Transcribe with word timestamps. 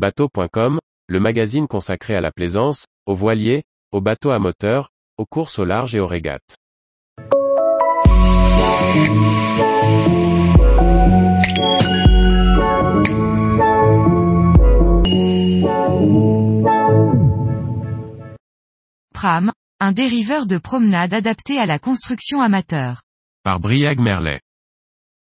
Bateau.com, 0.00 0.78
le 1.08 1.20
magazine 1.20 1.68
consacré 1.68 2.14
à 2.14 2.22
la 2.22 2.30
plaisance, 2.30 2.86
aux 3.04 3.14
voiliers, 3.14 3.64
aux 3.92 4.00
bateaux 4.00 4.30
à 4.30 4.38
moteur, 4.38 4.88
aux 5.18 5.26
courses 5.26 5.58
au 5.58 5.66
large 5.66 5.94
et 5.94 6.00
aux 6.00 6.06
régates. 6.06 6.56
Pram, 19.12 19.52
un 19.80 19.92
dériveur 19.92 20.46
de 20.46 20.56
promenade 20.56 21.12
adapté 21.12 21.58
à 21.58 21.66
la 21.66 21.78
construction 21.78 22.40
amateur. 22.40 23.02
Par 23.44 23.60
Briag 23.60 24.00
Merlet. 24.00 24.40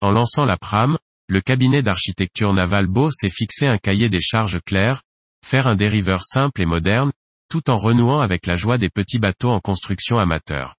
En 0.00 0.10
lançant 0.10 0.44
la 0.44 0.56
Pram, 0.56 0.98
le 1.28 1.40
cabinet 1.40 1.82
d'architecture 1.82 2.52
navale 2.52 2.86
Beau 2.86 3.10
s'est 3.10 3.30
fixé 3.30 3.66
un 3.66 3.78
cahier 3.78 4.08
des 4.08 4.20
charges 4.20 4.60
clair, 4.64 5.02
faire 5.44 5.66
un 5.66 5.74
dériveur 5.74 6.22
simple 6.22 6.62
et 6.62 6.66
moderne, 6.66 7.12
tout 7.48 7.68
en 7.68 7.76
renouant 7.76 8.20
avec 8.20 8.46
la 8.46 8.54
joie 8.54 8.78
des 8.78 8.90
petits 8.90 9.18
bateaux 9.18 9.50
en 9.50 9.60
construction 9.60 10.18
amateur. 10.18 10.76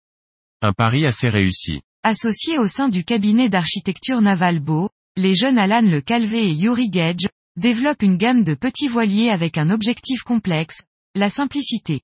Un 0.62 0.74
pari 0.74 1.06
assez 1.06 1.28
réussi. 1.28 1.82
Associés 2.04 2.58
au 2.60 2.68
sein 2.68 2.88
du 2.88 3.04
cabinet 3.04 3.50
d'architecture 3.50 4.22
navale 4.22 4.60
Beau, 4.60 4.90
les 5.18 5.36
jeunes 5.36 5.58
Alan 5.58 5.82
Le 5.82 6.00
Calvé 6.00 6.46
et 6.46 6.54
Yuri 6.54 6.90
Gage, 6.90 7.28
développent 7.58 8.04
une 8.04 8.18
gamme 8.18 8.44
de 8.44 8.54
petits 8.54 8.88
voiliers 8.88 9.30
avec 9.30 9.58
un 9.58 9.70
objectif 9.70 10.22
complexe, 10.24 10.84
la 11.16 11.30
simplicité. 11.30 12.02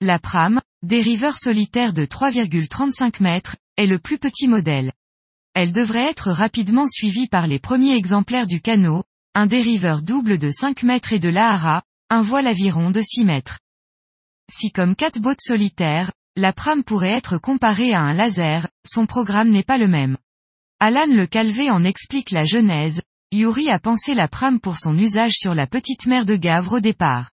La 0.00 0.18
Pram, 0.18 0.60
dériveur 0.82 1.36
solitaire 1.36 1.92
de 1.92 2.04
3,35 2.04 3.22
mètres, 3.22 3.56
est 3.76 3.86
le 3.86 3.98
plus 3.98 4.18
petit 4.18 4.48
modèle. 4.48 4.92
Elle 5.54 5.70
devrait 5.70 6.10
être 6.10 6.32
rapidement 6.32 6.88
suivie 6.88 7.28
par 7.28 7.46
les 7.46 7.60
premiers 7.60 7.94
exemplaires 7.94 8.48
du 8.48 8.60
canot, 8.60 9.04
un 9.34 9.46
dériveur 9.46 10.02
double 10.02 10.38
de 10.38 10.50
5 10.50 10.82
mètres 10.82 11.12
et 11.12 11.20
de 11.20 11.28
l'Ahara, 11.28 11.82
un 12.10 12.22
voile 12.22 12.48
aviron 12.48 12.90
de 12.90 13.00
6 13.00 13.24
mètres. 13.24 13.60
Si 14.52 14.72
comme 14.72 14.96
quatre 14.96 15.20
boats 15.20 15.36
solitaires, 15.38 16.12
la 16.36 16.52
Pram 16.52 16.82
pourrait 16.82 17.12
être 17.12 17.38
comparée 17.38 17.94
à 17.94 18.00
un 18.00 18.12
laser, 18.12 18.68
son 18.84 19.06
programme 19.06 19.50
n'est 19.50 19.62
pas 19.62 19.78
le 19.78 19.86
même. 19.86 20.16
Alan 20.80 21.06
Le 21.06 21.26
Calvé 21.26 21.70
en 21.70 21.84
explique 21.84 22.32
la 22.32 22.44
genèse, 22.44 23.00
Yuri 23.32 23.70
a 23.70 23.78
pensé 23.78 24.14
la 24.14 24.26
Pram 24.26 24.58
pour 24.58 24.76
son 24.76 24.98
usage 24.98 25.34
sur 25.34 25.54
la 25.54 25.68
petite 25.68 26.06
mer 26.06 26.24
de 26.24 26.34
Gavre 26.34 26.74
au 26.74 26.80
départ. 26.80 27.30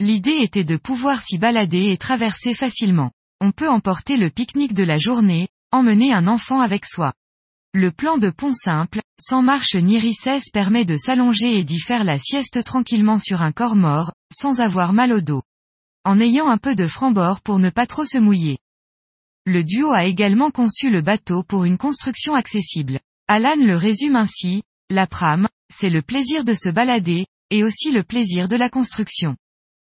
L'idée 0.00 0.38
était 0.40 0.64
de 0.64 0.78
pouvoir 0.78 1.20
s'y 1.20 1.36
balader 1.36 1.90
et 1.90 1.98
traverser 1.98 2.54
facilement. 2.54 3.10
On 3.42 3.52
peut 3.52 3.68
emporter 3.68 4.16
le 4.16 4.30
pique-nique 4.30 4.74
de 4.74 4.84
la 4.84 4.96
journée, 4.96 5.48
emmener 5.72 6.12
un 6.14 6.26
enfant 6.26 6.60
avec 6.60 6.86
soi. 6.86 7.12
Le 7.72 7.92
plan 7.92 8.18
de 8.18 8.30
pont 8.30 8.52
simple, 8.52 9.00
sans 9.20 9.42
marche 9.42 9.76
ni 9.76 9.96
richesse 9.96 10.50
permet 10.52 10.84
de 10.84 10.96
s'allonger 10.96 11.56
et 11.56 11.62
d'y 11.62 11.78
faire 11.78 12.02
la 12.02 12.18
sieste 12.18 12.64
tranquillement 12.64 13.20
sur 13.20 13.42
un 13.42 13.52
corps 13.52 13.76
mort, 13.76 14.12
sans 14.32 14.60
avoir 14.60 14.92
mal 14.92 15.12
au 15.12 15.20
dos. 15.20 15.42
En 16.04 16.18
ayant 16.18 16.48
un 16.48 16.58
peu 16.58 16.74
de 16.74 16.88
franc-bord 16.88 17.40
pour 17.42 17.60
ne 17.60 17.70
pas 17.70 17.86
trop 17.86 18.04
se 18.04 18.18
mouiller. 18.18 18.58
Le 19.46 19.62
duo 19.62 19.92
a 19.92 20.06
également 20.06 20.50
conçu 20.50 20.90
le 20.90 21.00
bateau 21.00 21.44
pour 21.44 21.64
une 21.64 21.78
construction 21.78 22.34
accessible. 22.34 22.98
Alan 23.28 23.54
le 23.56 23.76
résume 23.76 24.16
ainsi, 24.16 24.64
la 24.90 25.06
pram, 25.06 25.46
c'est 25.72 25.90
le 25.90 26.02
plaisir 26.02 26.44
de 26.44 26.54
se 26.54 26.70
balader, 26.70 27.26
et 27.50 27.62
aussi 27.62 27.92
le 27.92 28.02
plaisir 28.02 28.48
de 28.48 28.56
la 28.56 28.68
construction. 28.68 29.36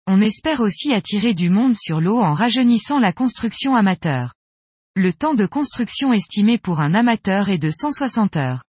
On 0.05 0.19
espère 0.19 0.59
aussi 0.59 0.91
attirer 0.91 1.33
du 1.33 1.49
monde 1.49 1.77
sur 1.77 2.01
l'eau 2.01 2.19
en 2.19 2.33
rajeunissant 2.33 2.99
la 2.99 3.13
construction 3.13 3.73
amateur. 3.75 4.33
Le 5.01 5.13
temps 5.13 5.33
de 5.33 5.45
construction 5.45 6.11
estimé 6.11 6.57
pour 6.57 6.81
un 6.81 6.93
amateur 6.93 7.47
est 7.47 7.57
de 7.57 7.71
160 7.71 8.35
heures. 8.35 8.65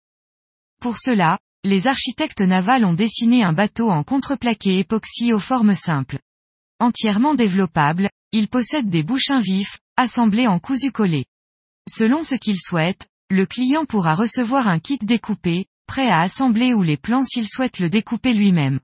Pour 0.81 0.97
cela, 0.97 1.37
les 1.63 1.85
architectes 1.85 2.41
navals 2.41 2.83
ont 2.83 2.95
dessiné 2.95 3.43
un 3.43 3.53
bateau 3.53 3.91
en 3.91 4.03
contreplaqué 4.03 4.79
époxy 4.79 5.33
aux 5.33 5.39
formes 5.39 5.75
simples. 5.75 6.17
Entièrement 6.79 7.35
développable, 7.35 8.09
il 8.31 8.47
possède 8.47 8.89
des 8.89 9.03
bouchins 9.03 9.39
vifs, 9.39 9.77
assemblés 9.97 10.47
en 10.47 10.57
cousu 10.57 10.91
collé. 10.91 11.25
Selon 11.87 12.23
ce 12.23 12.33
qu'il 12.33 12.57
souhaite, 12.57 13.07
le 13.29 13.45
client 13.45 13.85
pourra 13.85 14.15
recevoir 14.15 14.67
un 14.67 14.79
kit 14.79 14.97
découpé, 14.99 15.67
prêt 15.85 16.07
à 16.07 16.21
assembler 16.21 16.73
ou 16.73 16.81
les 16.81 16.97
plans 16.97 17.23
s'il 17.23 17.47
souhaite 17.47 17.77
le 17.77 17.91
découper 17.91 18.33
lui-même. 18.33 18.79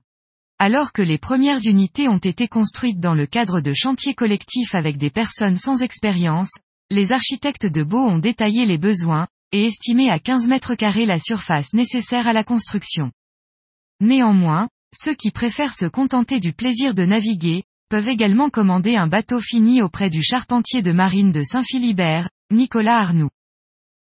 Alors 0.60 0.92
que 0.92 1.02
les 1.02 1.18
premières 1.18 1.66
unités 1.66 2.06
ont 2.06 2.18
été 2.18 2.46
construites 2.46 3.00
dans 3.00 3.14
le 3.14 3.26
cadre 3.26 3.60
de 3.60 3.72
chantiers 3.72 4.14
collectifs 4.14 4.76
avec 4.76 4.96
des 4.96 5.10
personnes 5.10 5.56
sans 5.56 5.82
expérience, 5.82 6.52
les 6.92 7.10
architectes 7.10 7.64
de 7.64 7.82
Beau 7.82 8.06
ont 8.06 8.18
détaillé 8.18 8.66
les 8.66 8.76
besoins, 8.76 9.26
et 9.50 9.64
estimé 9.64 10.10
à 10.10 10.18
15 10.18 10.46
mètres 10.46 10.74
carrés 10.74 11.06
la 11.06 11.18
surface 11.18 11.72
nécessaire 11.72 12.26
à 12.26 12.34
la 12.34 12.44
construction. 12.44 13.10
Néanmoins, 14.00 14.68
ceux 14.94 15.14
qui 15.14 15.30
préfèrent 15.30 15.72
se 15.72 15.86
contenter 15.86 16.38
du 16.38 16.52
plaisir 16.52 16.94
de 16.94 17.06
naviguer, 17.06 17.64
peuvent 17.88 18.08
également 18.08 18.50
commander 18.50 18.96
un 18.96 19.06
bateau 19.06 19.40
fini 19.40 19.80
auprès 19.80 20.10
du 20.10 20.22
charpentier 20.22 20.82
de 20.82 20.92
marine 20.92 21.32
de 21.32 21.42
Saint-Philibert, 21.42 22.28
Nicolas 22.50 22.98
Arnoux. 22.98 23.30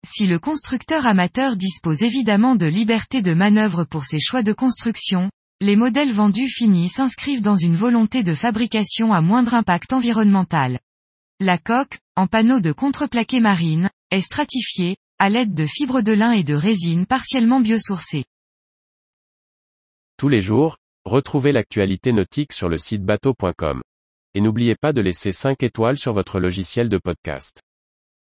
Si 0.05 0.27
le 0.27 0.37
constructeur 0.37 1.07
amateur 1.07 1.57
dispose 1.57 2.03
évidemment 2.03 2.55
de 2.55 2.67
liberté 2.67 3.23
de 3.23 3.33
manœuvre 3.33 3.85
pour 3.85 4.05
ses 4.05 4.19
choix 4.19 4.43
de 4.43 4.53
construction, 4.53 5.31
les 5.61 5.75
modèles 5.75 6.13
vendus 6.13 6.49
finis 6.49 6.89
s'inscrivent 6.89 7.41
dans 7.41 7.57
une 7.57 7.75
volonté 7.75 8.21
de 8.21 8.35
fabrication 8.35 9.13
à 9.13 9.21
moindre 9.21 9.55
impact 9.55 9.93
environnemental. 9.93 10.79
La 11.39 11.57
coque, 11.57 11.99
en 12.17 12.25
panneau 12.25 12.59
de 12.59 12.71
contreplaqué 12.71 13.39
marine, 13.39 13.91
est 14.09 14.21
stratifiée, 14.21 14.97
à 15.19 15.29
l'aide 15.29 15.53
de 15.53 15.67
fibres 15.67 16.01
de 16.01 16.13
lin 16.13 16.31
et 16.31 16.43
de 16.43 16.55
résine 16.55 17.05
partiellement 17.05 17.59
biosourcées. 17.59 18.25
Tous 20.17 20.27
les 20.27 20.41
jours, 20.41 20.77
retrouvez 21.05 21.51
l'actualité 21.51 22.13
nautique 22.13 22.53
sur 22.53 22.69
le 22.69 22.77
site 22.77 23.03
bateau.com. 23.03 23.83
Et 24.33 24.41
n'oubliez 24.41 24.75
pas 24.75 24.93
de 24.93 25.01
laisser 25.01 25.31
5 25.31 25.61
étoiles 25.61 25.99
sur 25.99 26.13
votre 26.13 26.39
logiciel 26.39 26.89
de 26.89 26.97
podcast. 26.97 27.61